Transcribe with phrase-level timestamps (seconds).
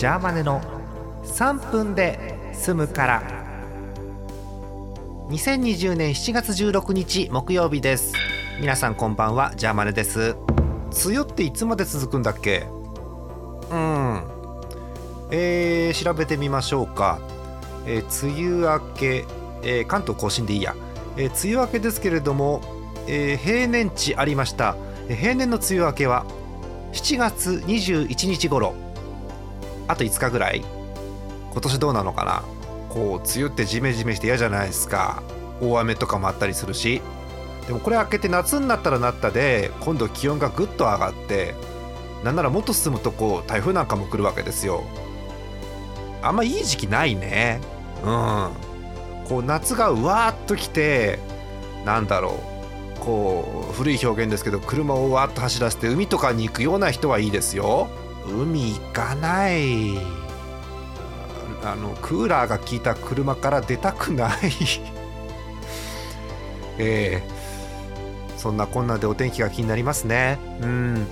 [0.00, 0.62] ジャーマネの
[1.24, 3.22] 3分で済むから。
[5.28, 8.14] 2020年7月16日木曜日です。
[8.58, 9.52] 皆さんこんばんは。
[9.56, 10.36] ジャーマネです。
[11.06, 12.66] 梅雨っていつまで続くんだっけ？
[13.70, 14.24] うん。
[15.30, 17.18] えー、調べてみましょうか、
[17.84, 19.26] えー、梅雨明け、
[19.62, 20.74] えー、関東甲信でいいや、
[21.18, 22.62] えー、梅雨明けですけれども、
[23.06, 24.76] えー、平年値ありました。
[25.08, 26.24] 平年の梅雨明けは
[26.94, 28.72] 7月21日頃。
[29.90, 30.62] あと5日ぐらい。
[31.52, 32.42] 今年どうなのかな？
[32.88, 35.22] こう梅雨ってジメジメして嫌じゃないですか。
[35.60, 37.02] 大雨とかもあったりするし。
[37.66, 41.54] でもこれ開けて夏になったらなったで今度気温がぐっと上がって
[42.24, 44.84] なんならもっと進むとこう台風なんかも来るわけですよ。
[46.22, 47.60] あんまいい時期ないね。
[48.04, 48.50] うん。
[49.28, 51.18] こう夏がうわーっと来て
[51.84, 52.40] なんだろ
[52.96, 53.00] う。
[53.00, 57.88] こう古い表現ですけど車をわーっと走らせて海とかに行くような人はいいですよ。
[58.30, 59.98] 海行かない。
[61.62, 64.38] あのクーラーが効いた車から出たくない。
[66.78, 70.38] えー、そんなこんなでお天気が気になりますね。
[70.62, 71.06] うん。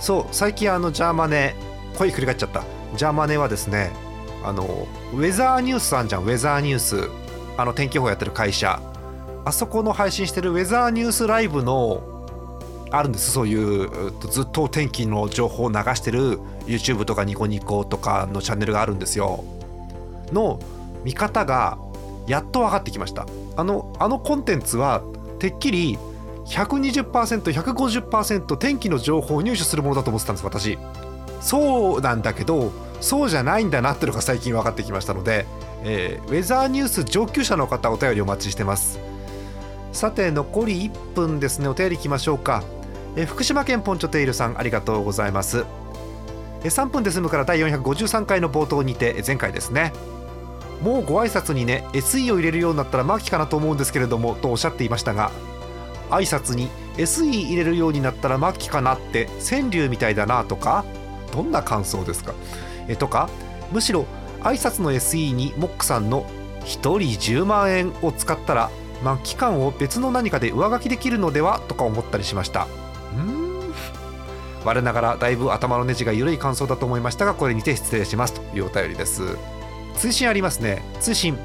[0.00, 1.54] そう最近あのジャーマネ
[1.98, 2.62] 声繰り返っちゃった。
[2.96, 3.90] ジャーマネはですね
[4.42, 6.22] あのウェザーニュースあんじゃん。
[6.22, 7.08] ウェザーニュース。
[7.58, 8.80] あの天気予報やってる会社。
[9.44, 12.02] あそこの配信してるウェザーニュースライブの
[12.92, 13.32] あるんです。
[13.32, 19.44] そういうずっと天気の情報を流してる YouTube とかニコニコとかのチャンネルがあるんですよ。
[20.32, 20.60] の
[21.04, 21.78] 見方が
[22.26, 23.26] やっと分かってきました。
[23.56, 25.02] あのあのコンテンツは
[25.38, 25.98] てっきり
[26.46, 30.78] 120%150% 天気の情報を入手するものだと思ってたんです私。
[31.40, 35.44] そうなんだけどそうじゃないんだなっていうのが最近分かってきましたので、
[35.82, 39.00] えー、ウェザーニュース上級者の方お便りお待ちしてます。
[39.92, 41.68] さて残り1分ですね。
[41.68, 42.62] お便りいきましょうか、
[43.14, 45.64] え、福島県ポンチョテイルさんありがとうございます。
[46.64, 49.92] え3分で済むから第453回の冒頭にて前回ですね。
[50.80, 55.30] もうご挨拶にね SE を入れるようになったら末期かなと思うんですけれどもとおっしゃっていましたが
[56.10, 60.84] 挨拶に SE 入れるようになったら末期かなって川柳みたいだなとか
[61.32, 62.34] どんな感想ですか？
[62.88, 63.28] えとか
[63.70, 64.06] むしろ
[64.40, 66.24] 挨拶の SE にモックさんの
[66.62, 68.70] 1人10万円を使ったら、
[69.04, 72.66] まあ、期間を別の何かで上書きできるのではとか思ったりしました。
[74.64, 79.36] 我ながらだいぶ頭のネジが緩い感想だと思いましたがこれにて失礼しますというお便りです。
[79.96, 80.82] 通信ありますね。
[81.00, 81.36] 通信。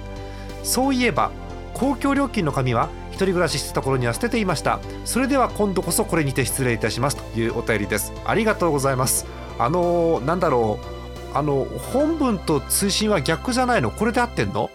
[0.63, 1.31] そういえば
[1.73, 4.79] 公共料金の紙は一人暮らししてた頃には捨てていました。
[5.05, 8.13] それでは今度こそこれにて失礼いたしますというお便りです。
[8.25, 9.25] ありがとうございます。
[9.57, 10.79] あのー、なんだろ
[11.33, 11.37] う。
[11.37, 13.91] あの本文と通信は逆じゃないの？
[13.91, 14.69] これで合ってんの？